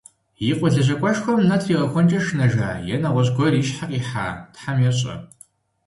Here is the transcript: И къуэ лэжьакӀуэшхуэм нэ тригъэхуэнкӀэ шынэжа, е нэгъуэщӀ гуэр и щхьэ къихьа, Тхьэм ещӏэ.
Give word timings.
И 0.49 0.53
къуэ 0.57 0.67
лэжьакӀуэшхуэм 0.73 1.39
нэ 1.49 1.55
тригъэхуэнкӀэ 1.61 2.19
шынэжа, 2.25 2.69
е 2.93 2.95
нэгъуэщӀ 3.01 3.33
гуэр 3.35 3.53
и 3.61 3.63
щхьэ 3.67 3.85
къихьа, 3.89 4.27
Тхьэм 4.53 4.77
ещӏэ. 4.89 5.13